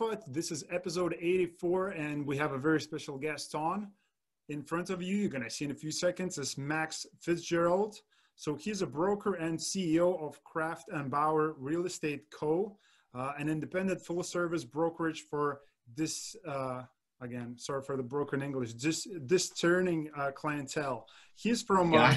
[0.00, 0.18] Alpha.
[0.26, 3.92] This is episode 84, and we have a very special guest on.
[4.48, 7.94] In front of you, you're going to see in a few seconds, is Max Fitzgerald.
[8.34, 12.76] So he's a broker and CEO of Craft and Bauer Real Estate Co.,
[13.14, 15.60] uh, an independent full-service brokerage for
[15.94, 16.34] this.
[16.44, 16.82] Uh,
[17.20, 18.74] again, sorry for the broken English.
[18.74, 21.06] This discerning uh, clientele.
[21.36, 22.12] He's from uh,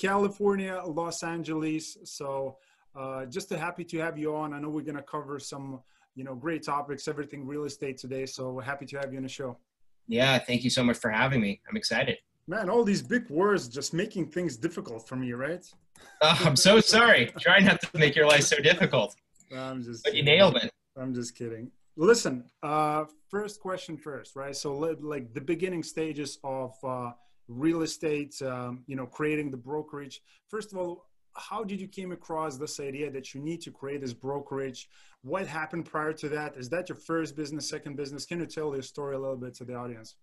[0.00, 1.98] California, Los Angeles.
[2.04, 2.56] So
[2.96, 4.54] uh, just happy to have you on.
[4.54, 5.80] I know we're going to cover some,
[6.14, 8.26] you know, great topics, everything real estate today.
[8.26, 9.56] So we're happy to have you on the show.
[10.08, 11.60] Yeah, thank you so much for having me.
[11.68, 12.18] I'm excited.
[12.46, 15.64] Man, all these big words just making things difficult for me, right?
[16.22, 17.30] Oh, I'm so sorry.
[17.40, 19.14] Try not to make your life so difficult.
[19.56, 20.02] I'm just.
[20.04, 20.70] But you nailed it.
[20.96, 21.70] I'm just kidding.
[21.96, 24.56] Listen, uh, first question first, right?
[24.56, 27.12] So, like the beginning stages of uh,
[27.48, 30.22] real estate, um, you know, creating the brokerage.
[30.48, 31.04] First of all,
[31.36, 34.88] how did you came across this idea that you need to create this brokerage?
[35.22, 36.56] What happened prior to that?
[36.56, 38.26] Is that your first business, second business?
[38.26, 40.16] Can you tell your story a little bit to the audience?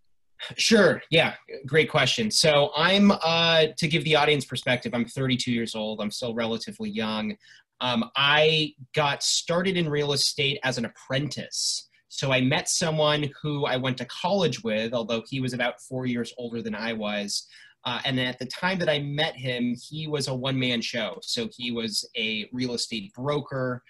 [0.58, 1.02] Sure.
[1.09, 1.33] Yeah.
[1.66, 2.30] Great question.
[2.30, 4.94] So I'm uh, to give the audience perspective.
[4.94, 6.00] I'm 32 years old.
[6.00, 7.35] I'm still relatively young.
[7.81, 11.89] Um, I got started in real estate as an apprentice.
[12.09, 16.05] So I met someone who I went to college with, although he was about four
[16.05, 17.47] years older than I was.
[17.88, 21.20] Uh, and at the time that I met him, he was a one man show.
[21.22, 23.82] So he was a real estate broker.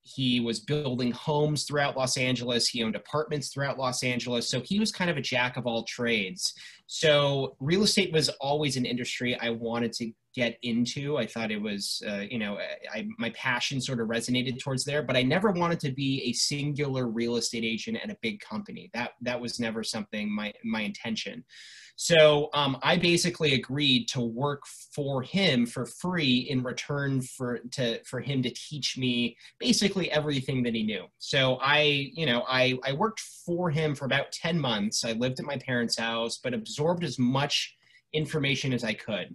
[0.00, 2.66] He was building homes throughout Los Angeles.
[2.66, 4.48] He owned apartments throughout Los Angeles.
[4.48, 6.54] So he was kind of a jack of all trades.
[6.86, 11.16] So real estate was always an industry I wanted to get into.
[11.16, 12.58] I thought it was, uh, you know,
[12.92, 16.32] I, my passion sort of resonated towards there, but I never wanted to be a
[16.32, 18.90] singular real estate agent at a big company.
[18.92, 21.44] That that was never something my my intention.
[21.98, 24.64] So um, I basically agreed to work
[24.94, 30.62] for him for free in return for to for him to teach me basically everything
[30.64, 31.06] that he knew.
[31.18, 35.06] So I, you know, I I worked for him for about ten months.
[35.06, 37.76] I lived at my parents' house, but absorbed as much
[38.12, 39.34] information as I could.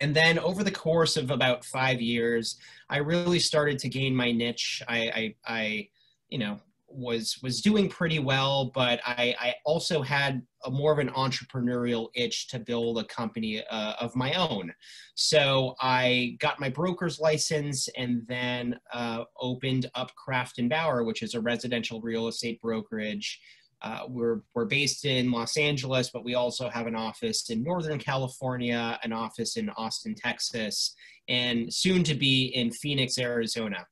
[0.00, 2.58] And then over the course of about five years,
[2.90, 4.82] I really started to gain my niche.
[4.88, 5.88] I, I, I
[6.28, 6.58] you know,
[6.94, 12.08] was was doing pretty well, but I, I also had a more of an entrepreneurial
[12.14, 14.72] itch to build a company uh, of my own.
[15.14, 21.22] So I got my broker's license and then uh, opened up Craft and Bauer, which
[21.22, 23.40] is a residential real estate brokerage.
[23.84, 27.98] Uh, we're, we're based in Los Angeles, but we also have an office in Northern
[27.98, 30.94] California, an office in Austin, Texas,
[31.28, 33.86] and soon to be in Phoenix, Arizona.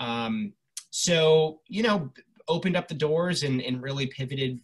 [0.00, 0.54] Um,
[0.90, 2.12] so, you know,
[2.48, 4.58] opened up the doors and, and really pivoted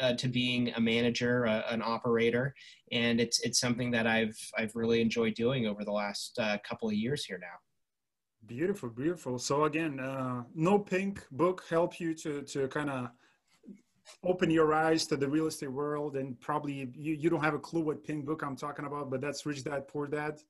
[0.00, 2.54] uh, to being a manager, uh, an operator,
[2.92, 6.88] and it's it's something that I've I've really enjoyed doing over the last uh, couple
[6.88, 7.56] of years here now.
[8.46, 9.38] Beautiful, beautiful.
[9.38, 13.08] So again, uh, no pink book help you to to kind of
[14.24, 17.58] open your eyes to the real estate world, and probably you you don't have a
[17.58, 20.40] clue what pink book I'm talking about, but that's Rich Dad Poor Dad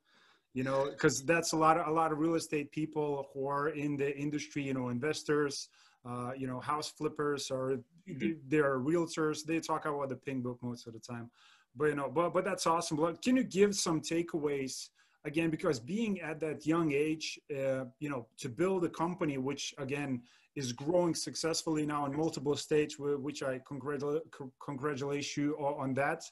[0.55, 3.69] you know because that's a lot of a lot of real estate people who are
[3.69, 5.69] in the industry you know investors
[6.07, 7.79] uh, you know, house flippers or
[8.09, 8.33] mm-hmm.
[8.47, 9.45] they're realtors.
[9.45, 11.31] They talk about the pink book most of the time.
[11.75, 12.97] But you know, but but that's awesome.
[12.97, 14.91] But can you give some takeaways
[15.25, 15.51] again?
[15.51, 20.23] Because being at that young age, uh, you know, to build a company which again
[20.57, 26.23] is growing successfully now in multiple states, which I congratulate you on that.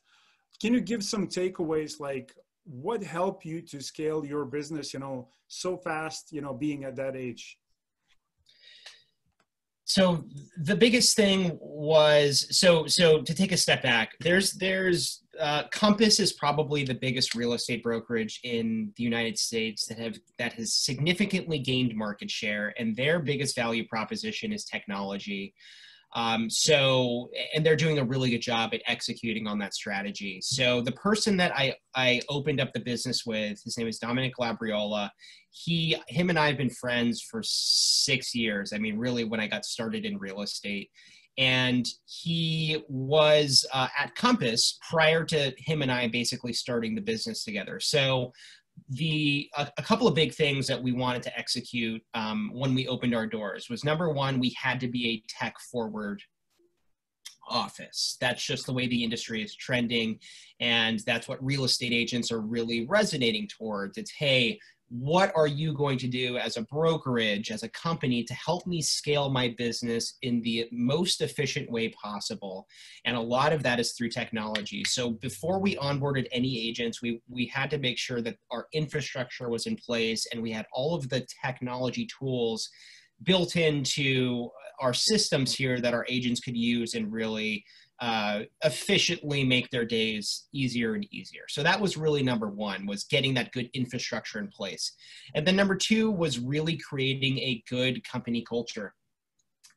[0.60, 5.28] Can you give some takeaways like what helped you to scale your business, you know,
[5.48, 7.58] so fast, you know, being at that age?
[9.84, 10.24] So
[10.62, 16.20] the biggest thing was so so to take a step back there's there's uh, compass
[16.20, 20.72] is probably the biggest real estate brokerage in the united states that have that has
[20.72, 25.52] significantly gained market share and their biggest value proposition is technology
[26.14, 30.40] um, so, and they're doing a really good job at executing on that strategy.
[30.40, 34.34] So, the person that I, I opened up the business with, his name is Dominic
[34.38, 35.10] Labriola.
[35.50, 38.72] He, him and I have been friends for six years.
[38.72, 40.90] I mean, really, when I got started in real estate.
[41.36, 47.42] And he was uh, at Compass prior to him and I basically starting the business
[47.42, 47.80] together.
[47.80, 48.32] So,
[48.90, 52.86] the a, a, couple of big things that we wanted to execute um, when we
[52.86, 56.20] opened our doors was number one we had to be a tech forward
[57.48, 58.16] office.
[58.20, 60.18] That's just the way the industry is trending
[60.60, 63.98] and that's what real estate agents are really resonating towards.
[63.98, 68.34] It's hey what are you going to do as a brokerage, as a company, to
[68.34, 72.66] help me scale my business in the most efficient way possible?
[73.04, 74.84] And a lot of that is through technology.
[74.84, 79.48] So before we onboarded any agents, we, we had to make sure that our infrastructure
[79.48, 82.68] was in place and we had all of the technology tools
[83.22, 84.50] built into
[84.80, 87.64] our systems here that our agents could use and really
[88.00, 91.44] uh, efficiently make their days easier and easier.
[91.48, 94.92] So that was really number one was getting that good infrastructure in place.
[95.34, 98.94] And then number two was really creating a good company culture.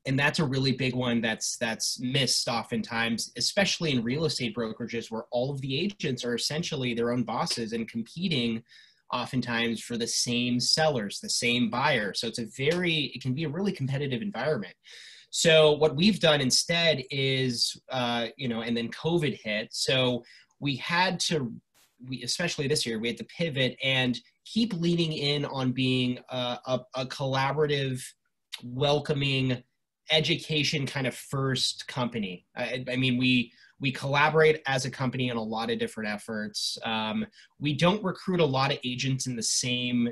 [0.07, 5.11] And that's a really big one that's that's missed oftentimes, especially in real estate brokerages
[5.11, 8.63] where all of the agents are essentially their own bosses and competing
[9.11, 12.13] oftentimes for the same sellers, the same buyer.
[12.13, 14.73] So it's a very, it can be a really competitive environment.
[15.29, 19.69] So what we've done instead is, uh, you know, and then COVID hit.
[19.71, 20.23] So
[20.59, 21.53] we had to,
[22.07, 26.57] we especially this year, we had to pivot and keep leaning in on being a,
[26.65, 28.01] a, a collaborative,
[28.63, 29.63] welcoming,
[30.09, 32.45] education kind of first company.
[32.55, 36.77] I, I mean, we we collaborate as a company in a lot of different efforts.
[36.83, 37.25] Um,
[37.59, 40.09] we don't recruit a lot of agents in the same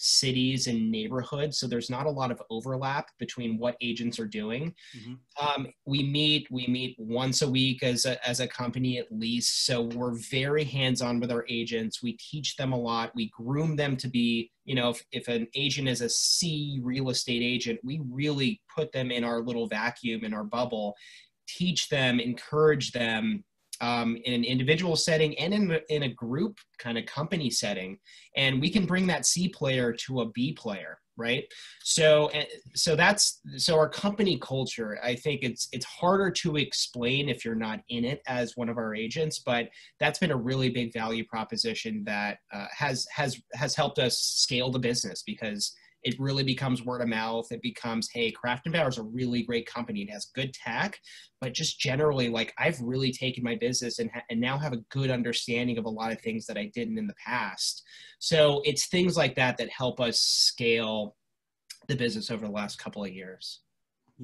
[0.00, 4.72] cities and neighborhoods so there's not a lot of overlap between what agents are doing
[4.96, 5.14] mm-hmm.
[5.44, 9.66] um, we meet we meet once a week as a, as a company at least
[9.66, 13.96] so we're very hands-on with our agents we teach them a lot we groom them
[13.96, 18.00] to be you know if, if an agent is a c real estate agent we
[18.08, 20.94] really put them in our little vacuum in our bubble
[21.48, 23.44] teach them, encourage them
[23.80, 27.98] um, in an individual setting and in, in a group kind of company setting.
[28.36, 31.44] And we can bring that C player to a B player right
[31.82, 32.30] so
[32.74, 37.54] so that's so our company culture i think it's it's harder to explain if you're
[37.54, 39.68] not in it as one of our agents but
[39.98, 44.70] that's been a really big value proposition that uh, has has has helped us scale
[44.70, 45.74] the business because
[46.04, 47.46] it really becomes word of mouth.
[47.50, 50.02] It becomes, hey, Craft and Bauer is a really great company.
[50.02, 50.98] It has good tech,
[51.40, 54.84] but just generally, like I've really taken my business and, ha- and now have a
[54.90, 57.82] good understanding of a lot of things that I didn't in the past.
[58.18, 61.16] So it's things like that that help us scale
[61.88, 63.60] the business over the last couple of years.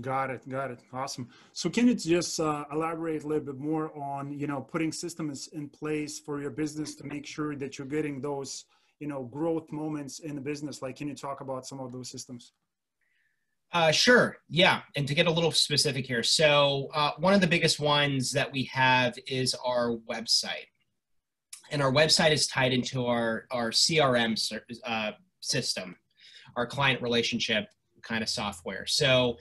[0.00, 0.48] Got it.
[0.48, 0.80] Got it.
[0.92, 1.28] Awesome.
[1.52, 5.48] So can you just uh, elaborate a little bit more on, you know, putting systems
[5.52, 8.64] in place for your business to make sure that you're getting those
[9.00, 12.10] you know growth moments in the business like can you talk about some of those
[12.10, 12.52] systems
[13.74, 14.36] uh, sure.
[14.48, 14.82] Yeah.
[14.94, 16.22] And to get a little specific here.
[16.22, 20.68] So, uh, one of the biggest ones that we have is our website.
[21.72, 24.38] And our website is tied into our, our CRM
[24.84, 25.10] uh,
[25.40, 25.96] system,
[26.56, 27.66] our client relationship
[28.02, 28.86] kind of software.
[28.86, 29.38] So,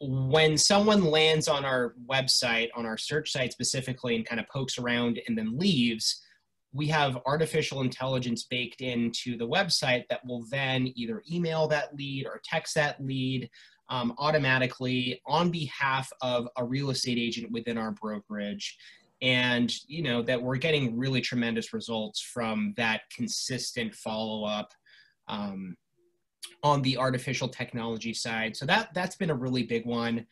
[0.00, 4.78] when someone lands on our website, on our search site specifically, and kind of pokes
[4.78, 6.22] around and then leaves,
[6.72, 12.26] we have artificial intelligence baked into the website that will then either email that lead
[12.26, 13.50] or text that lead
[13.88, 18.78] um, automatically on behalf of a real estate agent within our brokerage.
[19.20, 24.72] And you know that we're getting really tremendous results from that consistent follow-up
[25.28, 25.76] um,
[26.62, 28.56] on the artificial technology side.
[28.56, 30.26] So that that's been a really big one.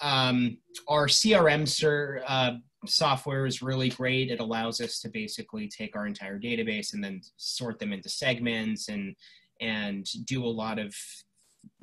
[0.00, 0.58] Um,
[0.88, 2.52] our crm sir, uh,
[2.86, 4.30] software is really great.
[4.30, 8.88] It allows us to basically take our entire database and then sort them into segments
[8.88, 9.14] and
[9.60, 10.94] and do a lot of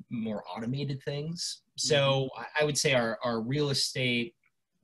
[0.09, 1.61] more automated things.
[1.77, 2.43] So mm-hmm.
[2.59, 4.35] I would say our, our real estate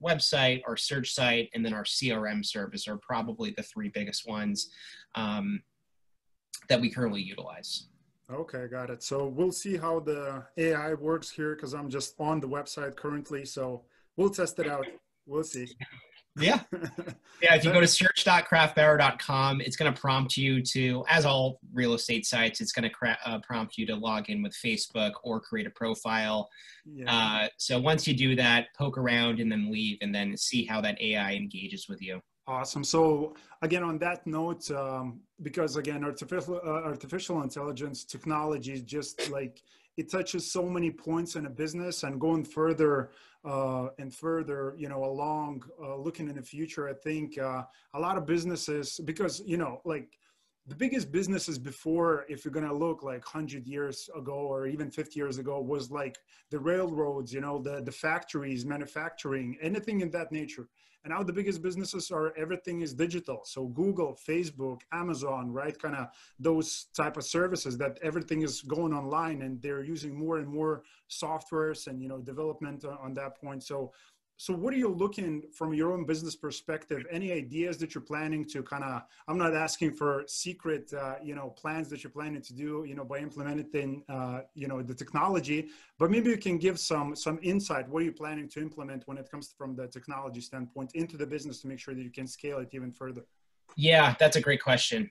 [0.03, 4.69] website, our search site, and then our CRM service are probably the three biggest ones
[5.15, 5.61] um,
[6.69, 7.87] that we currently utilize.
[8.31, 9.03] Okay, got it.
[9.03, 13.45] So we'll see how the AI works here because I'm just on the website currently.
[13.45, 13.83] So
[14.17, 14.85] we'll test it out.
[15.25, 15.67] We'll see.
[16.39, 16.61] Yeah.
[17.39, 17.53] Yeah.
[17.53, 22.25] If you go to search.craftbauer.com, it's going to prompt you to, as all real estate
[22.25, 25.67] sites, it's going to cra- uh, prompt you to log in with Facebook or create
[25.67, 26.49] a profile.
[26.83, 27.13] Yeah.
[27.13, 30.81] Uh, so once you do that, poke around and then leave and then see how
[30.81, 32.19] that AI engages with you.
[32.47, 32.83] Awesome.
[32.83, 39.29] So again, on that note, um, because again, artificial uh, artificial intelligence technology is just
[39.29, 39.61] like
[39.97, 43.09] it touches so many points in a business and going further
[43.43, 47.63] uh, and further, you know, along uh, looking in the future, I think uh,
[47.93, 50.19] a lot of businesses, because, you know, like
[50.67, 54.91] the biggest businesses before, if you're going to look like 100 years ago or even
[54.91, 56.17] 50 years ago, was like
[56.51, 60.67] the railroads, you know, the, the factories, manufacturing, anything in that nature.
[61.05, 63.41] And now the biggest businesses are everything is digital.
[63.45, 65.77] So Google, Facebook, Amazon, right?
[65.79, 66.07] Kind of
[66.37, 70.83] those type of services that everything is going online and they're using more and more
[71.09, 73.63] softwares and, you know, development on that point.
[73.63, 73.93] So
[74.37, 77.05] so what are you looking from your own business perspective?
[77.09, 81.35] Any ideas that you're planning to kind of i'm not asking for secret uh, you
[81.35, 84.93] know plans that you're planning to do you know by implementing uh, you know the
[84.93, 87.89] technology but maybe you can give some some insight.
[87.89, 91.25] What are you planning to implement when it comes from the technology standpoint into the
[91.25, 93.23] business to make sure that you can scale it even further?
[93.75, 95.09] Yeah that's a great question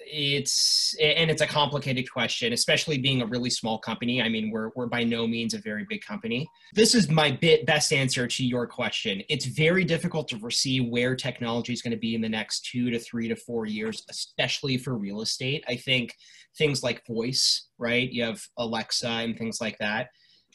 [0.00, 4.20] it's and it's a complicated question especially being a really small company.
[4.20, 6.48] I mean we're, we're by no means a very big company.
[6.74, 9.22] This is my bit best answer to your question.
[9.28, 12.90] It's very difficult to foresee where technology is going to be in the next two
[12.90, 15.64] to three to four years especially for real estate.
[15.68, 16.14] I think
[16.56, 18.10] things like voice right?
[18.10, 20.08] You have alexa and things like that.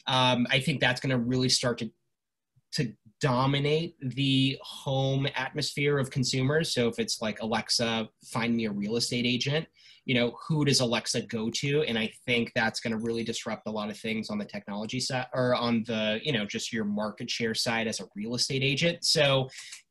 [0.06, 1.90] Um, i think that's going to really start to
[2.72, 6.72] to dominate the home atmosphere of consumers.
[6.72, 9.66] So if it's like Alexa, find me a real estate agent,
[10.06, 11.82] you know, who does Alexa go to?
[11.82, 15.00] And I think that's going to really disrupt a lot of things on the technology
[15.00, 18.62] side or on the, you know, just your market share side as a real estate
[18.62, 19.04] agent.
[19.04, 19.48] So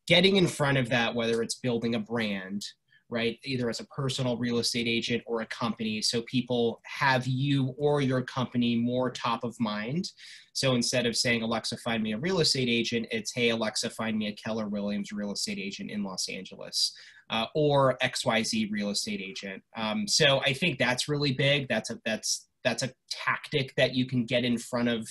[0.08, 2.66] getting in front of that, whether it's building a brand,
[3.10, 3.38] right?
[3.44, 6.02] Either as a personal real estate agent or a company.
[6.02, 10.12] So people have you or your company more top of mind.
[10.54, 14.18] So instead of saying, Alexa, find me a real estate agent, it's, hey, Alexa, find
[14.18, 16.94] me a Keller Williams real estate agent in Los Angeles.
[17.32, 19.62] Uh, or XYZ real estate agent.
[19.78, 21.68] Um, so I think that's really big.
[21.68, 25.08] That's a that's that's a tactic that you can get in front of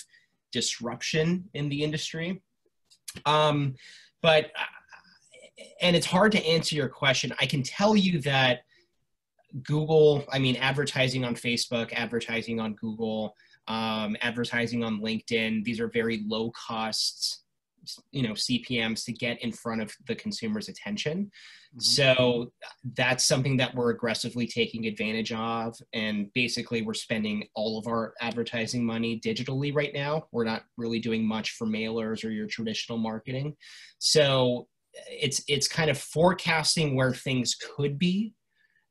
[0.51, 2.43] disruption in the industry.
[3.25, 3.75] Um,
[4.23, 4.78] but uh,
[5.81, 7.33] and it's hard to answer your question.
[7.41, 8.61] I can tell you that
[9.63, 13.35] Google, I mean, advertising on Facebook, advertising on Google,
[13.67, 17.45] um, advertising on LinkedIn, these are very low costs,
[18.13, 21.25] you know, CPMs to get in front of the consumer's attention.
[21.25, 21.81] Mm-hmm.
[21.81, 22.53] So
[22.97, 25.77] that's something that we're aggressively taking advantage of.
[25.93, 30.29] And basically, we're spending all of our advertising money digitally right now.
[30.33, 33.57] We're not really doing much for mailers or your traditional marketing.
[33.99, 34.67] So
[35.11, 38.35] it's it's kind of forecasting where things could be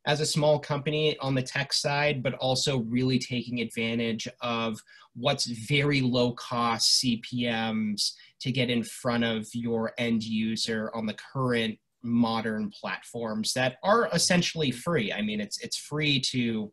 [0.06, 4.80] as a small company on the tech side, but also really taking advantage of
[5.16, 11.16] what's very low cost CPMs to get in front of your end user on the
[11.34, 15.12] current modern platforms that are essentially free.
[15.12, 16.72] I mean, it's it's free to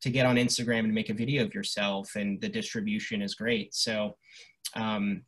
[0.00, 3.72] to get on Instagram and make a video of yourself, and the distribution is great.
[3.74, 4.16] So
[4.74, 5.22] um,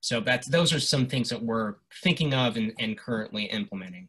[0.00, 4.08] so that's those are some things that we're thinking of and, and currently implementing.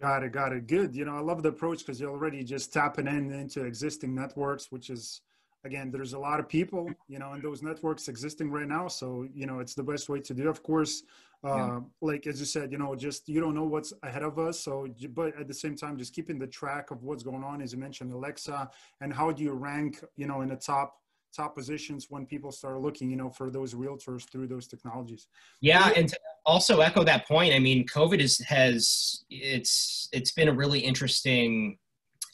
[0.00, 0.66] Got it, got it.
[0.66, 0.94] Good.
[0.94, 4.70] You know, I love the approach because you're already just tapping in into existing networks,
[4.70, 5.22] which is
[5.64, 8.88] again, there's a lot of people, you know, in those networks existing right now.
[8.88, 10.48] So, you know, it's the best way to do.
[10.48, 11.02] Of course,
[11.44, 11.80] uh, yeah.
[12.00, 14.60] like as you said, you know, just you don't know what's ahead of us.
[14.60, 17.72] So, but at the same time, just keeping the track of what's going on, as
[17.72, 18.70] you mentioned, Alexa,
[19.00, 20.96] and how do you rank, you know, in the top
[21.34, 25.28] top positions when people start looking, you know, for those realtors through those technologies.
[25.60, 26.12] Yeah, and
[26.46, 27.54] also echo that point.
[27.54, 31.78] I mean, COVID is has it's it's been a really interesting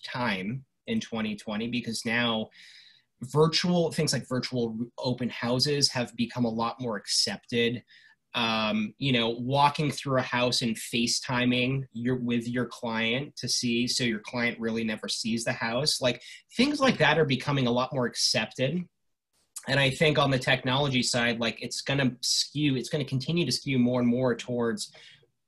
[0.05, 2.49] time in 2020 because now
[3.23, 7.83] virtual things like virtual open houses have become a lot more accepted
[8.35, 13.87] um, you know, walking through a house and FaceTiming your with your client to see
[13.87, 16.00] so your client really never sees the house.
[16.00, 16.21] Like
[16.57, 18.83] things like that are becoming a lot more accepted.
[19.67, 23.53] And I think on the technology side, like it's gonna skew, it's gonna continue to
[23.53, 24.93] skew more and more towards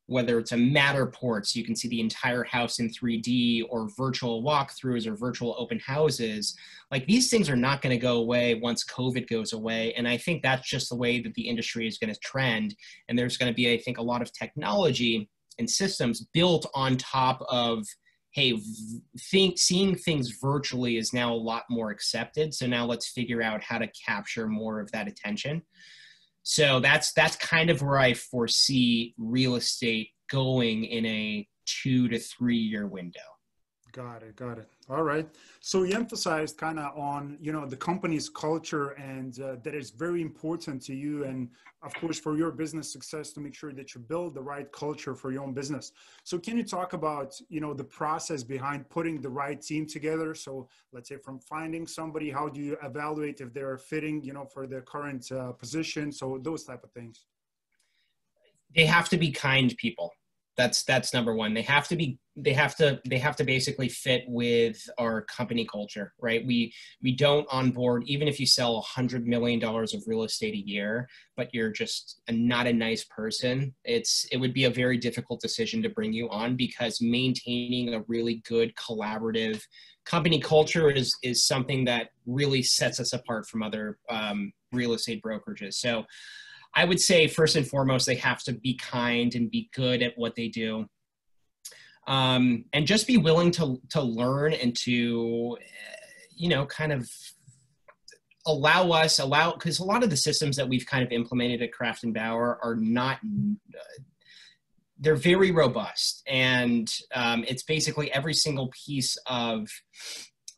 [0.06, 4.42] whether it's a Matterport, so you can see the entire house in 3D, or virtual
[4.42, 6.56] walkthroughs or virtual open houses.
[6.90, 9.92] Like these things are not going to go away once COVID goes away.
[9.94, 12.76] And I think that's just the way that the industry is going to trend.
[13.08, 16.96] And there's going to be, I think, a lot of technology and systems built on
[16.96, 17.84] top of
[18.32, 18.58] hey
[19.30, 23.62] think seeing things virtually is now a lot more accepted so now let's figure out
[23.62, 25.62] how to capture more of that attention
[26.48, 32.20] so that's that's kind of where I foresee real estate going in a two to
[32.20, 33.18] three year window.
[33.96, 34.36] Got it.
[34.36, 34.68] Got it.
[34.90, 35.26] All right.
[35.60, 39.88] So you emphasized kind of on you know the company's culture and uh, that is
[39.90, 41.48] very important to you, and
[41.80, 45.14] of course for your business success to make sure that you build the right culture
[45.14, 45.92] for your own business.
[46.24, 50.34] So can you talk about you know the process behind putting the right team together?
[50.34, 54.44] So let's say from finding somebody, how do you evaluate if they're fitting you know
[54.44, 56.12] for their current uh, position?
[56.12, 57.24] So those type of things.
[58.74, 60.12] They have to be kind people
[60.56, 61.52] that's that's number one.
[61.52, 65.66] They have to be they have to they have to basically fit with our company
[65.70, 66.44] culture right?
[66.46, 66.72] We
[67.02, 70.68] we don't onboard even if you sell a hundred million dollars of real estate a
[70.68, 74.98] year but you're just a, not a nice person it's it would be a very
[74.98, 79.62] difficult decision to bring you on because maintaining a really good collaborative
[80.04, 85.22] company culture is is something that really sets us apart from other um, real estate
[85.22, 85.74] brokerages.
[85.74, 86.04] So
[86.76, 90.12] I would say first and foremost, they have to be kind and be good at
[90.16, 90.86] what they do.
[92.06, 95.56] Um, and just be willing to, to learn and to,
[96.36, 97.10] you know, kind of
[98.46, 101.72] allow us, allow, because a lot of the systems that we've kind of implemented at
[101.72, 103.18] Craft and Bauer are not,
[105.00, 109.68] they're very robust, and um, it's basically every single piece of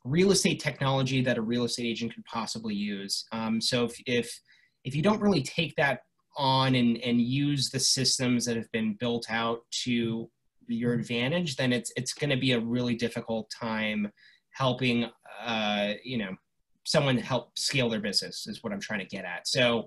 [0.05, 3.25] real estate technology that a real estate agent could possibly use.
[3.33, 4.41] Um, so if, if
[4.85, 6.01] if you don't really take that
[6.37, 10.31] on and, and use the systems that have been built out to
[10.69, 14.11] your advantage, then it's it's going to be a really difficult time
[14.51, 15.09] helping
[15.45, 16.35] uh, you know
[16.85, 19.47] someone help scale their business is what I'm trying to get at.
[19.47, 19.87] So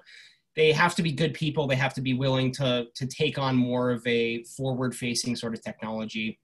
[0.56, 1.66] they have to be good people.
[1.66, 5.54] They have to be willing to to take on more of a forward facing sort
[5.54, 6.40] of technology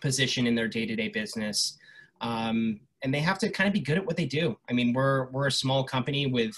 [0.00, 1.76] position in their day to day business.
[2.20, 4.58] Um, and they have to kind of be good at what they do.
[4.68, 6.54] I mean, we're we're a small company with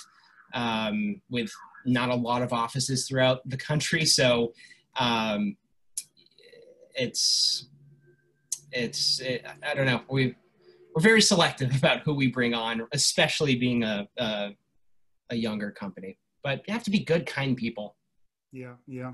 [0.54, 1.50] um, with
[1.84, 4.52] not a lot of offices throughout the country, so
[4.96, 5.56] um,
[6.94, 7.66] it's
[8.72, 10.34] it's it, I don't know we
[10.94, 14.50] we're very selective about who we bring on, especially being a, a
[15.30, 16.18] a younger company.
[16.42, 17.96] But you have to be good, kind people.
[18.52, 19.12] Yeah, yeah.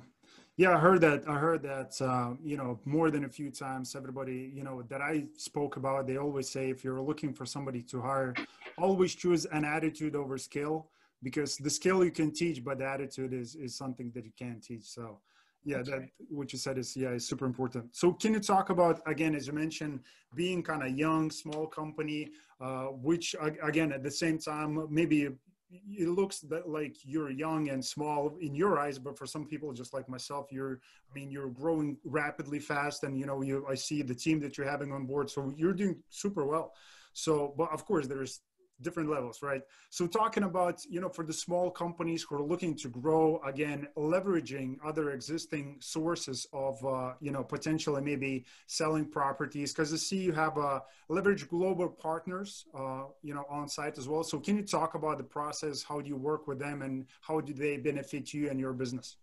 [0.56, 1.22] Yeah, I heard that.
[1.28, 2.00] I heard that.
[2.00, 3.94] Uh, you know, more than a few times.
[3.94, 7.80] Everybody, you know, that I spoke about, they always say, if you're looking for somebody
[7.82, 8.34] to hire,
[8.76, 10.90] always choose an attitude over skill,
[11.22, 14.62] because the skill you can teach, but the attitude is is something that you can't
[14.62, 14.84] teach.
[14.84, 15.20] So,
[15.64, 15.90] yeah, okay.
[15.90, 17.96] that what you said is yeah, is super important.
[17.96, 20.00] So, can you talk about again, as you mentioned,
[20.34, 25.28] being kind of young, small company, uh, which again at the same time maybe
[25.70, 29.72] it looks that like you're young and small in your eyes but for some people
[29.72, 33.74] just like myself you're i mean you're growing rapidly fast and you know you i
[33.74, 36.72] see the team that you're having on board so you're doing super well
[37.12, 38.40] so but of course there's
[38.80, 39.62] different levels, right?
[39.90, 43.88] So talking about, you know, for the small companies who are looking to grow, again,
[43.96, 50.18] leveraging other existing sources of, uh, you know, potentially maybe selling properties, because I see
[50.18, 54.22] you have uh, leverage global partners, uh, you know, on site as well.
[54.22, 55.82] So can you talk about the process?
[55.82, 59.16] How do you work with them and how do they benefit you and your business?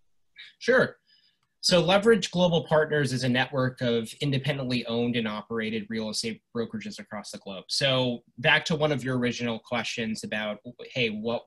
[0.59, 0.97] Sure.
[1.65, 6.99] So, Leverage Global Partners is a network of independently owned and operated real estate brokerages
[6.99, 7.63] across the globe.
[7.69, 10.59] So, back to one of your original questions about,
[10.93, 11.45] hey, what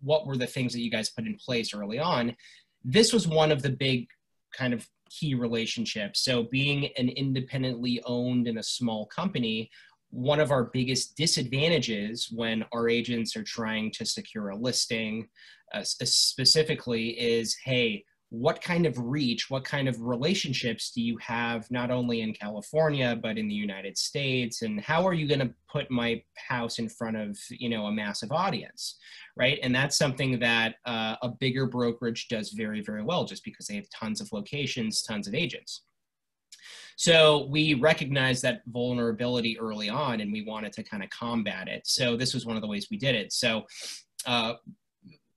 [0.00, 2.34] what were the things that you guys put in place early on?
[2.82, 4.08] This was one of the big
[4.52, 6.24] kind of key relationships.
[6.24, 9.70] So, being an independently owned and a small company,
[10.10, 15.28] one of our biggest disadvantages when our agents are trying to secure a listing,
[15.72, 21.70] uh, specifically, is hey what kind of reach, what kind of relationships do you have
[21.70, 25.52] not only in California but in the United States, and how are you going to
[25.70, 28.96] put my house in front of you know a massive audience,
[29.36, 29.58] right?
[29.62, 33.76] And that's something that uh, a bigger brokerage does very very well, just because they
[33.76, 35.82] have tons of locations, tons of agents.
[36.96, 41.86] So we recognized that vulnerability early on, and we wanted to kind of combat it.
[41.86, 43.30] So this was one of the ways we did it.
[43.30, 43.66] So
[44.24, 44.54] uh,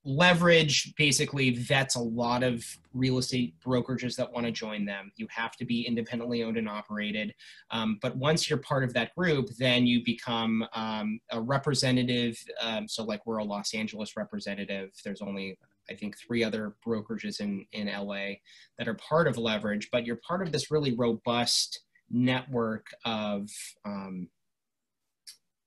[0.05, 2.63] leverage basically vets a lot of
[2.93, 5.11] real estate brokerages that want to join them.
[5.17, 7.33] You have to be independently owned and operated.
[7.71, 12.87] Um, but once you're part of that group then you become um, a representative um,
[12.87, 14.91] so like we're a los angeles representative.
[15.03, 15.57] There's only
[15.89, 18.33] i think three other brokerages in in la
[18.77, 23.49] that are part of leverage but you're part of this really robust network of
[23.85, 24.27] um,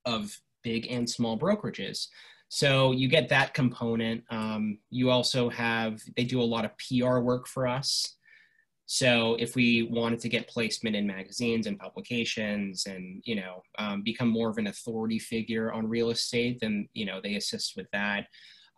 [0.05, 2.09] of big and small brokerages
[2.49, 4.25] so you get that component.
[4.31, 8.17] Um, you also have, they do a lot of PR work for us.
[8.87, 14.03] So if we wanted to get placement in magazines and publications and, you know, um,
[14.03, 17.87] become more of an authority figure on real estate, then, you know, they assist with
[17.93, 18.27] that.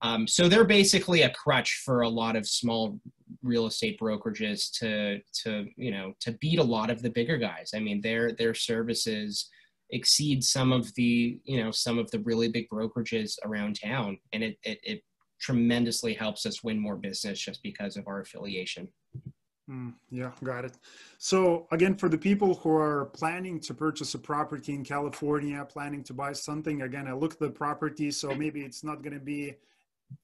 [0.02, 2.98] Um, so they're basically a crutch for a lot of small
[3.42, 7.70] real estate brokerages to, to, you know, to beat a lot of the bigger guys.
[7.72, 9.48] I mean, their, their services,
[9.92, 14.18] exceed some of the you know some of the really big brokerages around town.
[14.32, 15.02] And it, it, it
[15.40, 18.88] tremendously helps us win more business just because of our affiliation.
[19.70, 20.76] Mm, yeah got it.
[21.18, 26.02] So again for the people who are planning to purchase a property in california planning
[26.04, 29.54] to buy something again i look the property so maybe it's not going to be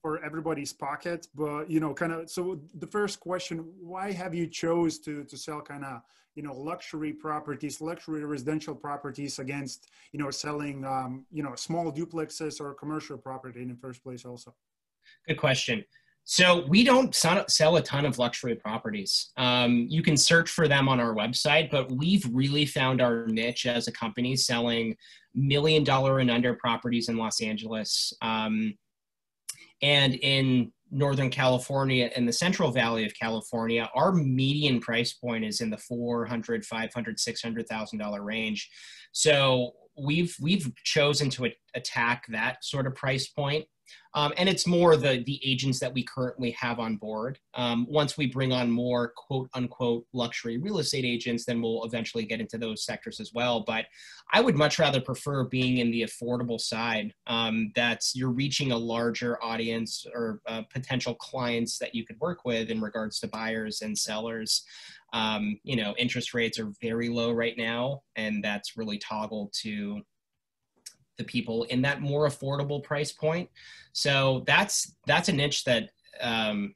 [0.01, 4.47] for everybody's pocket but you know kind of so the first question why have you
[4.47, 6.01] chose to to sell kind of
[6.37, 11.91] you know luxury properties luxury residential properties against you know selling um, you know small
[11.91, 14.53] duplexes or commercial property in the first place also.
[15.27, 15.83] Good question.
[16.29, 19.31] So we don't sell a ton of luxury properties.
[19.37, 23.65] Um, you can search for them on our website but we've really found our niche
[23.65, 24.95] as a company selling
[25.33, 28.13] million dollar and under properties in los angeles.
[28.21, 28.77] Um,
[29.81, 35.61] and in Northern California and the Central Valley of California, our median price point is
[35.61, 38.69] in the 400, 500, 600,000 dollar range.
[39.11, 43.65] So we've we've chosen to attack that sort of price point
[44.13, 47.39] Um, and it's more the the agents that we currently have on board.
[47.53, 52.25] Um, once we bring on more quote unquote luxury real estate agents, then we'll eventually
[52.25, 53.61] get into those sectors as well.
[53.61, 53.85] But
[54.33, 57.13] I would much rather prefer being in the affordable side.
[57.27, 62.45] Um, that's you're reaching a larger audience or uh, potential clients that you could work
[62.45, 64.63] with in regards to buyers and sellers.
[65.13, 70.01] Um, you know, interest rates are very low right now, and that's really toggled to
[71.17, 73.49] the people in that more affordable price point.
[73.93, 75.89] So that's that's a niche that
[76.21, 76.75] um,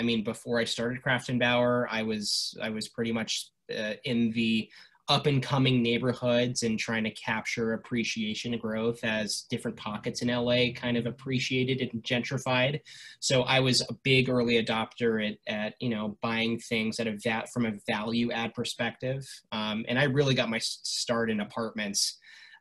[0.00, 3.94] I mean, before I started Craft and Bauer, I was I was pretty much uh,
[4.04, 4.70] in the
[5.10, 10.66] up and coming neighborhoods and trying to capture appreciation growth as different pockets in LA
[10.72, 12.80] kind of appreciated and gentrified.
[13.18, 17.18] So I was a big early adopter at, at you know buying things at a
[17.22, 22.18] vat from a value add perspective, um, and I really got my start in apartments.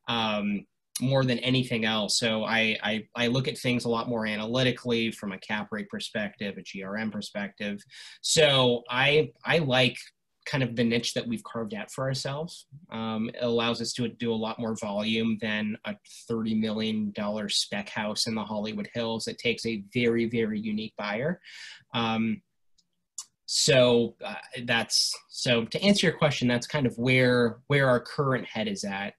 [0.07, 0.65] Um,
[1.01, 2.19] more than anything else.
[2.19, 5.89] So I, I, I look at things a lot more analytically from a cap rate
[5.89, 7.81] perspective, a GRM perspective.
[8.21, 9.97] So I I like
[10.45, 12.65] kind of the niche that we've carved out for ourselves.
[12.91, 15.95] Um, it allows us to do a lot more volume than a
[16.29, 17.13] $30 million
[17.49, 19.27] spec house in the Hollywood Hills.
[19.27, 21.39] It takes a very, very unique buyer.
[21.93, 22.41] Um,
[23.45, 24.35] so uh,
[24.65, 28.83] that's so to answer your question, that's kind of where where our current head is
[28.83, 29.13] at.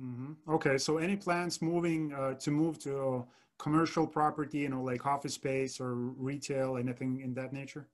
[0.00, 0.50] Mm-hmm.
[0.50, 3.26] Okay, so any plans moving uh, to move to
[3.58, 7.88] commercial property, you know, like office space or retail, anything in that nature?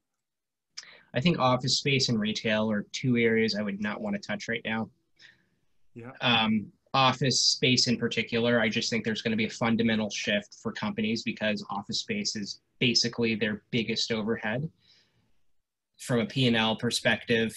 [1.15, 4.49] I think office space and retail are two areas I would not want to touch
[4.49, 4.89] right now.
[5.95, 6.13] Yeah.
[6.21, 10.57] Um, office space in particular, I just think there's going to be a fundamental shift
[10.63, 14.69] for companies because office space is basically their biggest overhead
[15.99, 17.55] from a P&L perspective.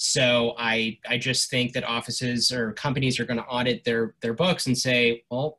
[0.00, 4.32] So I I just think that offices or companies are going to audit their their
[4.32, 5.58] books and say, well,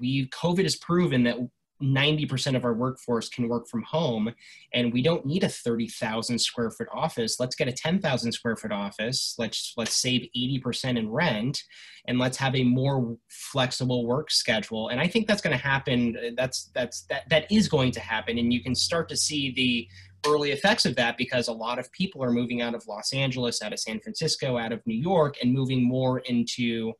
[0.00, 1.36] we COVID has proven that
[1.82, 4.32] 90% of our workforce can work from home
[4.72, 7.38] and we don't need a 30,000 square foot office.
[7.40, 9.34] Let's get a 10,000 square foot office.
[9.36, 11.62] Let's let's save 80% in rent
[12.06, 14.88] and let's have a more flexible work schedule.
[14.88, 18.38] And I think that's going to happen that's that's that that is going to happen
[18.38, 19.88] and you can start to see the
[20.26, 23.62] early effects of that because a lot of people are moving out of Los Angeles,
[23.62, 26.92] out of San Francisco, out of New York and moving more into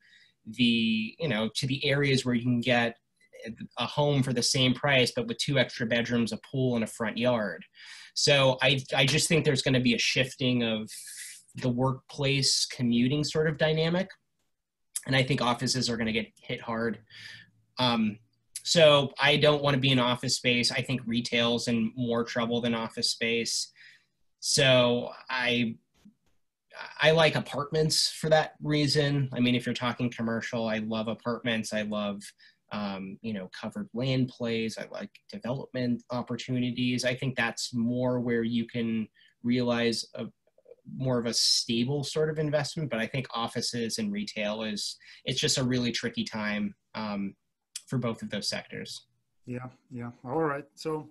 [0.47, 2.97] the, you know, to the areas where you can get
[3.79, 6.89] a home for the same price, but with two extra bedrooms, a pool, and a
[6.89, 7.65] front yard.
[8.15, 10.91] So I, I just think there's going to be a shifting of
[11.57, 14.09] the workplace commuting sort of dynamic.
[15.07, 17.01] And I think offices are going to get hit hard.
[17.79, 18.19] Um,
[18.62, 20.70] so I don't want to be in office space.
[20.70, 23.72] I think retail's in more trouble than office space.
[24.40, 25.77] So I
[27.01, 29.29] I like apartments for that reason.
[29.33, 31.72] I mean, if you're talking commercial, I love apartments.
[31.72, 32.22] I love
[32.72, 34.79] um, you know, covered land plays.
[34.79, 37.05] I like development opportunities.
[37.05, 39.07] I think that's more where you can
[39.42, 40.27] realize a
[40.96, 42.90] more of a stable sort of investment.
[42.90, 47.35] But I think offices and retail is it's just a really tricky time um,
[47.87, 49.07] for both of those sectors.
[49.47, 50.11] Yeah, yeah.
[50.25, 50.64] All right.
[50.75, 51.09] So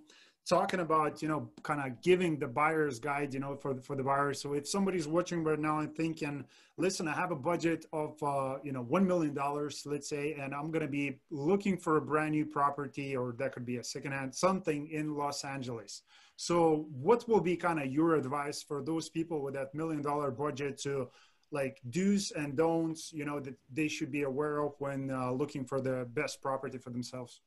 [0.47, 4.03] talking about you know kind of giving the buyer's guide you know for for the
[4.03, 6.43] buyer so if somebody's watching right now and thinking
[6.77, 10.53] listen i have a budget of uh, you know one million dollars let's say and
[10.53, 13.83] i'm going to be looking for a brand new property or that could be a
[13.83, 16.01] secondhand something in los angeles
[16.37, 20.31] so what will be kind of your advice for those people with that million dollar
[20.31, 21.07] budget to
[21.51, 25.65] like do's and don'ts you know that they should be aware of when uh, looking
[25.65, 27.41] for the best property for themselves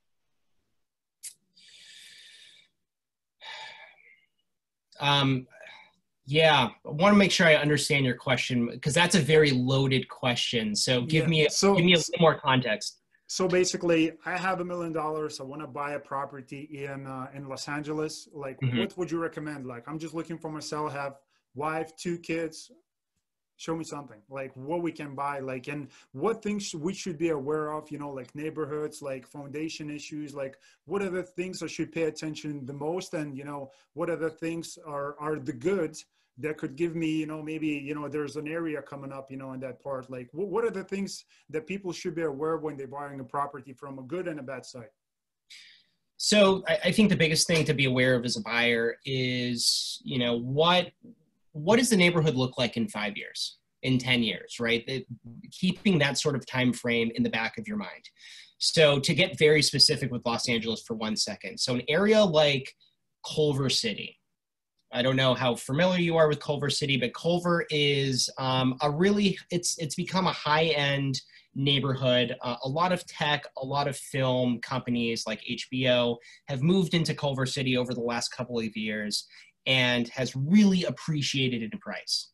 [5.00, 5.46] Um,
[6.26, 10.08] yeah, I want to make sure I understand your question because that's a very loaded
[10.08, 10.74] question.
[10.74, 11.30] So give yeah.
[11.30, 13.00] me a, so, give me a little more context.
[13.26, 15.40] So basically, I have a million dollars.
[15.40, 18.28] I want to buy a property in uh, in Los Angeles.
[18.32, 18.78] Like, mm-hmm.
[18.78, 19.66] what would you recommend?
[19.66, 21.16] Like, I'm just looking for myself, have
[21.54, 22.70] wife, two kids,
[23.64, 27.31] show me something like what we can buy like and what things we should be
[27.31, 31.66] aware of you know like neighborhoods like foundation issues like what are the things i
[31.66, 35.53] should pay attention the most and you know what are the things are are the
[35.53, 36.05] goods
[36.37, 39.37] that could give me you know maybe you know there's an area coming up you
[39.37, 42.55] know in that part like what, what are the things that people should be aware
[42.55, 44.92] of when they're buying a property from a good and a bad side?
[46.16, 50.00] So I, I think the biggest thing to be aware of as a buyer is
[50.05, 50.90] you know what
[51.54, 54.84] what does the neighborhood look like in five years in 10 years right?
[54.86, 55.06] It,
[55.50, 58.08] keeping that sort of time frame in the back of your mind.
[58.58, 62.74] So to get very specific with los angeles for one second so an area like
[63.24, 64.18] culver city
[64.94, 68.88] I don't know how familiar you are with Culver City, but Culver is um, a
[68.88, 71.20] really it's it's become a high end
[71.56, 72.36] neighborhood.
[72.42, 77.12] Uh, a lot of tech, a lot of film companies like HBO have moved into
[77.12, 79.26] Culver City over the last couple of years
[79.66, 82.31] and has really appreciated it in price.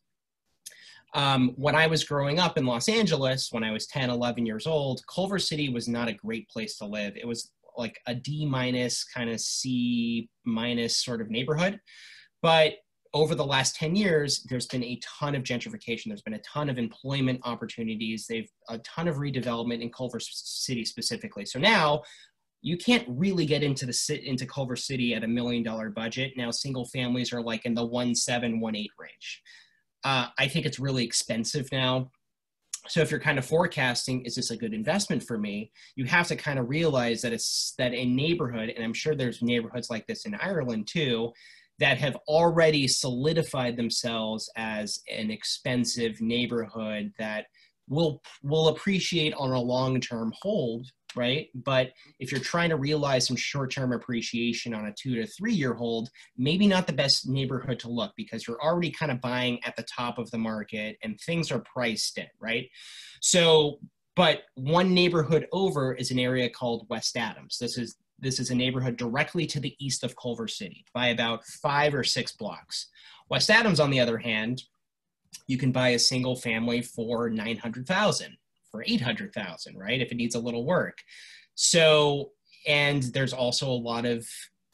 [1.13, 4.65] Um, when I was growing up in Los Angeles, when I was 10, 11 years
[4.65, 7.17] old, Culver City was not a great place to live.
[7.17, 11.79] It was like a D minus kind of C minus sort of neighborhood.
[12.41, 12.75] But
[13.13, 16.05] over the last 10 years, there's been a ton of gentrification.
[16.07, 18.25] There's been a ton of employment opportunities.
[18.25, 21.45] They've a ton of redevelopment in Culver City specifically.
[21.45, 22.03] So now
[22.61, 26.33] you can't really get into the into Culver City at a million dollar budget.
[26.37, 29.41] Now single families are like in the one seven, one eight range.
[30.03, 32.11] Uh, I think it's really expensive now.
[32.87, 35.71] So if you're kind of forecasting, is this a good investment for me?
[35.95, 39.41] You have to kind of realize that it's that a neighborhood, and I'm sure there's
[39.41, 41.31] neighborhoods like this in Ireland too,
[41.79, 47.45] that have already solidified themselves as an expensive neighborhood that
[47.87, 51.49] will will appreciate on a long-term hold right?
[51.53, 55.73] But if you're trying to realize some short-term appreciation on a two to three year
[55.73, 59.75] hold maybe not the best neighborhood to look because you're already kind of buying at
[59.75, 62.67] the top of the market and things are priced in right?
[63.21, 63.79] So
[64.15, 67.57] but one neighborhood over is an area called west adams.
[67.59, 71.43] This is this is a neighborhood directly to the east of Culver City by about
[71.43, 72.87] five or six blocks.
[73.29, 74.61] West Adams, on the other hand,
[75.47, 78.37] you can buy a single family for 900,000,
[78.71, 80.01] for 800,000, right?
[80.01, 80.97] If it needs a little work.
[81.55, 82.31] So,
[82.67, 84.27] and there's also a lot of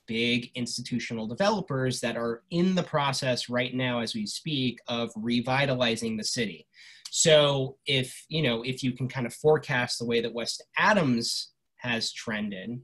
[0.07, 6.15] big institutional developers that are in the process right now as we speak of revitalizing
[6.15, 6.65] the city.
[7.10, 11.51] So if, you know, if you can kind of forecast the way that West Adams
[11.77, 12.81] has trended,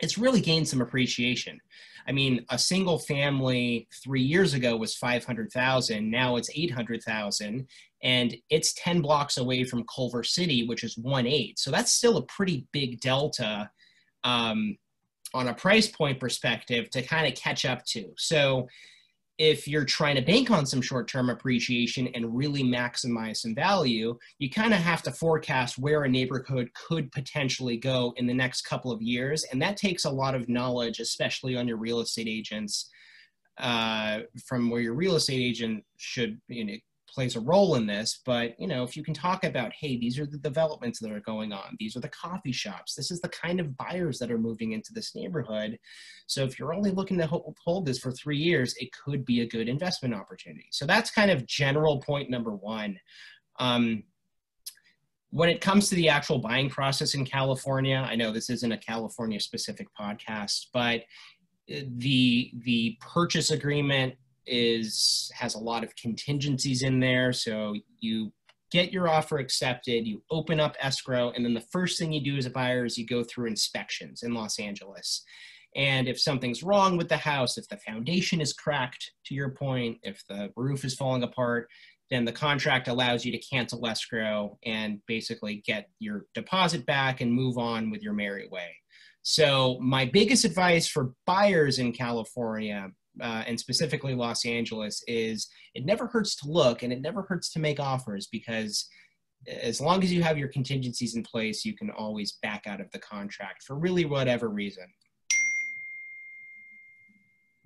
[0.00, 1.60] it's really gained some appreciation.
[2.08, 6.08] I mean, a single family three years ago was 500,000.
[6.08, 7.66] Now it's 800,000
[8.02, 11.58] and it's 10 blocks away from Culver City, which is one eight.
[11.58, 13.70] So that's still a pretty big delta
[14.22, 14.76] um,
[15.34, 18.12] on a price point perspective to kind of catch up to.
[18.16, 18.68] So
[19.38, 24.48] if you're trying to bank on some short-term appreciation and really maximize some value, you
[24.48, 28.90] kind of have to forecast where a neighborhood could potentially go in the next couple
[28.90, 29.44] of years.
[29.52, 32.88] And that takes a lot of knowledge, especially on your real estate agents,
[33.58, 36.74] uh, from where your real estate agent should you know,
[37.16, 40.18] plays a role in this but you know if you can talk about hey these
[40.18, 41.76] are the developments that are going on.
[41.78, 42.94] These are the coffee shops.
[42.94, 45.78] This is the kind of buyers that are moving into this neighborhood.
[46.26, 49.48] So if you're only looking to hold this for three years it could be a
[49.48, 50.68] good investment opportunity.
[50.70, 52.98] So that's kind of general point number one.
[53.58, 54.04] Um,
[55.30, 58.78] when it comes to the actual buying process in California, I know this isn't a
[58.78, 61.00] California specific podcast, but
[61.74, 64.14] uh, the the purchase agreement
[64.46, 67.32] is has a lot of contingencies in there.
[67.32, 68.32] So you
[68.70, 72.36] get your offer accepted, you open up escrow, and then the first thing you do
[72.36, 75.22] as a buyer is you go through inspections in Los Angeles.
[75.76, 79.98] And if something's wrong with the house, if the foundation is cracked, to your point,
[80.02, 81.68] if the roof is falling apart,
[82.10, 87.32] then the contract allows you to cancel escrow and basically get your deposit back and
[87.32, 88.74] move on with your merry way.
[89.22, 95.84] So, my biggest advice for buyers in California uh, and specifically Los Angeles, is it
[95.84, 98.88] never hurts to look and it never hurts to make offers because
[99.46, 102.90] as long as you have your contingencies in place, you can always back out of
[102.90, 104.86] the contract for really whatever reason.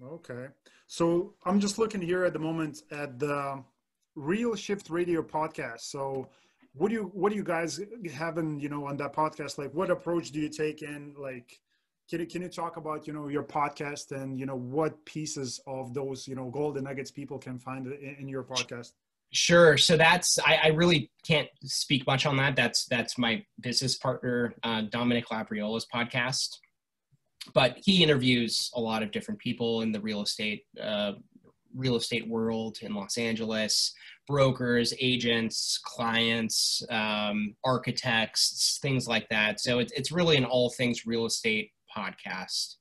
[0.02, 0.46] Okay.
[0.86, 3.62] So I'm just looking here at the moment at the
[4.16, 5.80] Real Shift Radio podcast.
[5.80, 6.28] So
[6.72, 7.80] what do you what do you guys
[8.12, 9.58] having, you know, on that podcast?
[9.58, 11.60] Like what approach do you take in like
[12.10, 15.60] can you, can you talk about you know your podcast and you know what pieces
[15.66, 18.92] of those you know golden nuggets people can find in, in your podcast
[19.32, 19.76] Sure.
[19.76, 22.56] So that's I, I, really can't speak much on that.
[22.56, 26.48] That's that's my business partner uh, Dominic Labriola's podcast,
[27.54, 31.12] but he interviews a lot of different people in the real estate uh,
[31.76, 33.94] real estate world in Los Angeles,
[34.26, 39.60] brokers, agents, clients, um, architects, things like that.
[39.60, 42.76] So it's it's really an all things real estate podcast.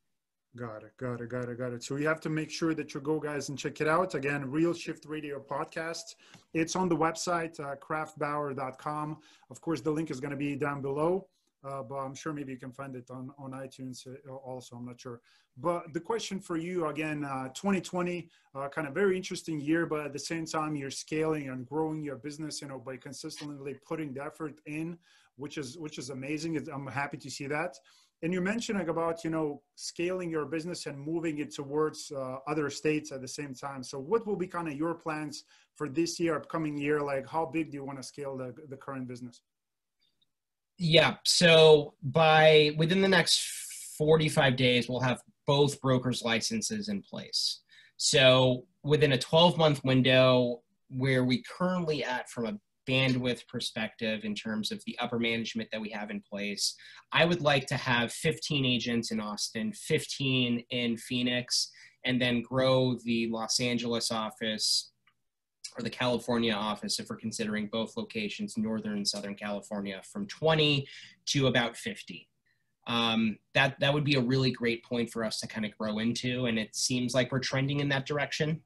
[0.55, 1.83] Got it, got it, got it, got it.
[1.83, 4.15] So you have to make sure that you go, guys, and check it out.
[4.15, 6.15] Again, Real Shift Radio podcast.
[6.55, 9.17] It's on the website, uh, craftbauer.com.
[9.51, 11.27] Of course, the link is going to be down below,
[11.63, 14.75] uh, but I'm sure maybe you can find it on, on iTunes uh, also.
[14.75, 15.21] I'm not sure.
[15.55, 19.99] But the question for you, again, uh, 2020, uh, kind of very interesting year, but
[19.99, 24.13] at the same time, you're scaling and growing your business, you know, by consistently putting
[24.15, 24.97] the effort in,
[25.35, 26.57] which is, which is amazing.
[26.73, 27.77] I'm happy to see that
[28.21, 32.69] and you're mentioning about you know scaling your business and moving it towards uh, other
[32.69, 33.83] states at the same time.
[33.83, 37.01] So what will be kind of your plans for this year upcoming year?
[37.01, 39.41] Like how big do you want to scale the, the current business?
[40.77, 41.15] Yeah.
[41.25, 43.41] So by within the next
[43.97, 47.61] 45 days we'll have both brokers licenses in place.
[47.97, 54.33] So within a 12 month window where we currently at from a bandwidth perspective in
[54.33, 56.75] terms of the upper management that we have in place.
[57.11, 61.69] I would like to have 15 agents in Austin, 15 in Phoenix,
[62.05, 64.91] and then grow the Los Angeles office
[65.77, 70.87] or the California office, if we're considering both locations, Northern and Southern California, from 20
[71.27, 72.27] to about 50.
[72.87, 75.99] Um, that that would be a really great point for us to kind of grow
[75.99, 78.61] into, and it seems like we're trending in that direction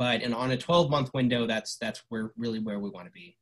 [0.00, 3.12] but and on a 12 month window that's that's where really where we want to
[3.12, 3.36] be.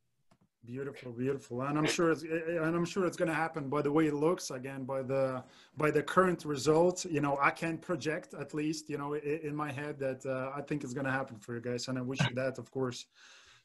[0.65, 1.61] Beautiful beautiful.
[1.61, 4.13] And i'm sure it's and i'm sure it's going to happen by the way it
[4.13, 5.41] looks again by the
[5.77, 7.05] by the current results.
[7.05, 9.13] You know i can project at least you know
[9.49, 11.97] in, my head that uh, i think it's going to happen for you guys and
[11.97, 13.05] i wish you that of course.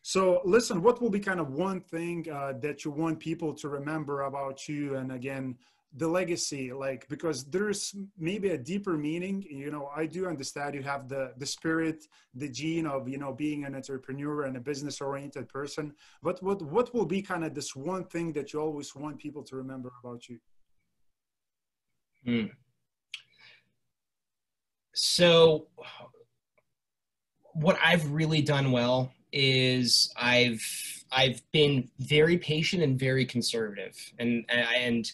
[0.02, 3.66] So listen what will be kind of one thing uh, that you want people to
[3.68, 4.94] remember about you?
[4.94, 5.56] And again
[5.96, 10.82] the legacy like because there's maybe a deeper meaning you know i do understand you
[10.82, 12.04] have the the spirit
[12.34, 16.60] the gene of you know being an entrepreneur and a business oriented person but what
[16.62, 19.92] what will be kind of this one thing that you always want people to remember
[20.02, 20.38] about you
[22.24, 22.46] hmm.
[24.94, 25.68] so
[27.52, 34.44] what i've really done well is i've i've been very patient and very conservative and
[34.76, 35.12] and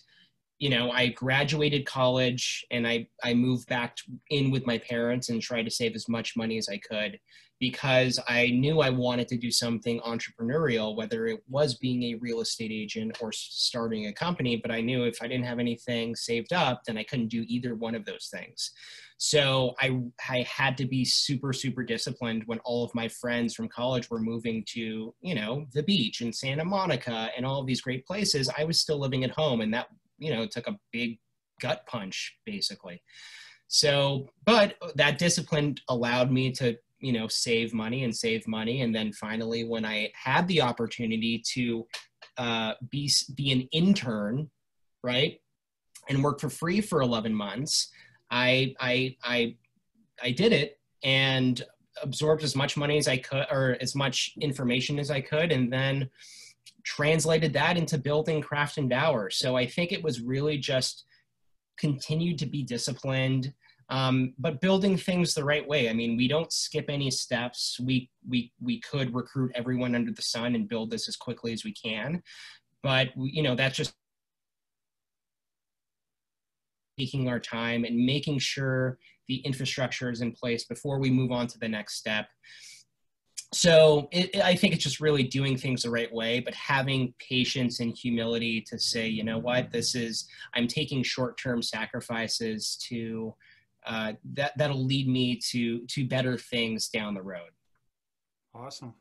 [0.61, 3.97] you know, I graduated college and I, I moved back
[4.29, 7.19] in with my parents and tried to save as much money as I could
[7.61, 12.41] because I knew I wanted to do something entrepreneurial, whether it was being a real
[12.41, 14.57] estate agent or starting a company.
[14.57, 17.75] But I knew if I didn't have anything saved up, then I couldn't do either
[17.75, 18.73] one of those things.
[19.17, 23.69] So I, I had to be super, super disciplined when all of my friends from
[23.69, 27.83] college were moving to, you know, the beach in Santa Monica and all of these
[27.83, 28.51] great places.
[28.57, 29.89] I was still living at home and that
[30.21, 31.19] you know, it took a big
[31.61, 33.03] gut punch basically.
[33.67, 38.83] So, but that discipline allowed me to, you know, save money and save money.
[38.83, 41.87] And then finally, when I had the opportunity to
[42.37, 44.51] uh, be be an intern,
[45.03, 45.41] right,
[46.09, 47.91] and work for free for 11 months,
[48.31, 49.57] I I I
[50.23, 51.63] I did it and
[52.03, 55.73] absorbed as much money as I could or as much information as I could, and
[55.73, 56.11] then
[56.91, 59.31] translated that into building Craft and Bauer.
[59.31, 61.05] So I think it was really just
[61.79, 63.55] continued to be disciplined,
[63.91, 65.89] um, but building things the right way.
[65.89, 67.79] I mean, we don't skip any steps.
[67.79, 71.65] We we we could recruit everyone under the sun and build this as quickly as
[71.65, 72.25] we can,
[72.83, 73.95] but you know that's just
[76.99, 78.99] taking our time and making sure
[79.29, 82.27] the infrastructure is in place before we move on to the next step
[83.53, 87.81] so it, I think it's just really doing things the right way, but having patience
[87.81, 93.35] and humility to say, you know what, this is I'm taking short-term sacrifices to
[93.87, 97.51] uh, that that'll lead me to to better things down the road.
[98.55, 98.95] Awesome,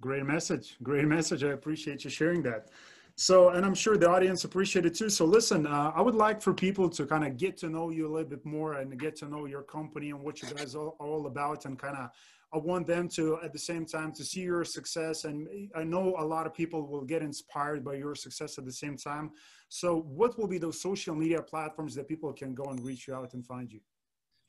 [0.00, 1.44] great message, great message.
[1.44, 2.70] I appreciate you sharing that.
[3.14, 5.10] So, and I'm sure the audience appreciate it too.
[5.10, 8.06] So, listen, uh, I would like for people to kind of get to know you
[8.08, 10.88] a little bit more and get to know your company and what you guys are
[10.98, 12.08] all about, and kind of
[12.54, 15.24] I want them to, at the same time, to see your success.
[15.24, 18.72] And I know a lot of people will get inspired by your success at the
[18.72, 19.30] same time.
[19.68, 23.14] So, what will be those social media platforms that people can go and reach you
[23.14, 23.80] out and find you?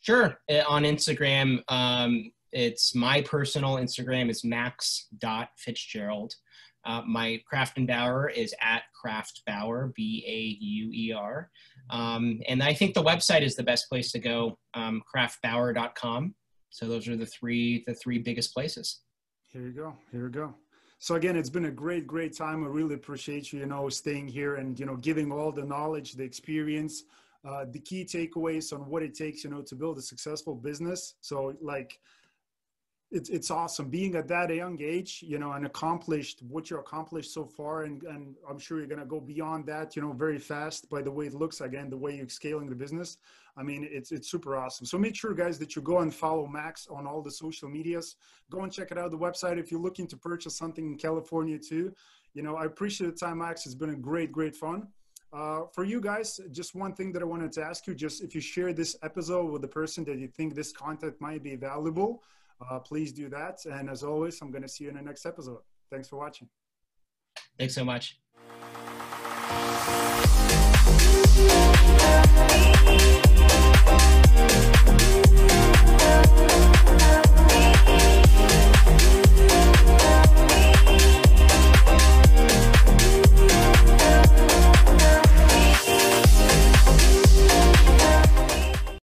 [0.02, 0.38] Sure.
[0.52, 6.36] Uh, on Instagram, um, it's my personal Instagram is max.fitzgerald.
[6.86, 11.50] Uh, my Craft and Bauer is at Craft Bauer, B A U E R.
[11.90, 16.36] Um, and I think the website is the best place to go, um, craftbauer.com.
[16.74, 19.02] So those are the three the three biggest places.
[19.46, 19.96] Here you go.
[20.12, 20.56] Here you go.
[20.98, 22.64] So again, it's been a great, great time.
[22.64, 26.14] I really appreciate you, you know, staying here and you know giving all the knowledge,
[26.14, 27.04] the experience,
[27.48, 31.14] uh, the key takeaways on what it takes, you know, to build a successful business.
[31.22, 32.00] So like
[33.14, 37.32] it's it's awesome being at that young age, you know, and accomplished what you accomplished
[37.32, 40.90] so far, and and I'm sure you're gonna go beyond that, you know, very fast.
[40.90, 43.18] By the way it looks again, the way you're scaling the business,
[43.56, 44.88] I mean, it's it's super awesome.
[44.88, 48.16] So make sure, guys, that you go and follow Max on all the social medias.
[48.50, 51.60] Go and check it out the website if you're looking to purchase something in California
[51.60, 51.94] too.
[52.34, 53.68] You know, I appreciate the time, Max.
[53.68, 54.88] It's been a great, great fun.
[55.32, 58.34] Uh, for you guys, just one thing that I wanted to ask you: just if
[58.34, 62.24] you share this episode with the person that you think this content might be valuable
[62.70, 63.66] uh, please do that.
[63.66, 65.60] And as always, I'm going to see you in the next episode.
[65.92, 66.50] Thanks for watching.
[67.58, 68.20] Thanks so much.